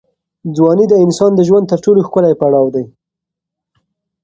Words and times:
ځواني 0.57 0.85
د 0.89 0.93
انسان 1.05 1.31
د 1.35 1.41
ژوند 1.47 1.65
تر 1.71 1.79
ټولو 1.85 1.99
ښکلی 2.07 2.33
پړاو 2.39 2.67
دی. 2.75 2.85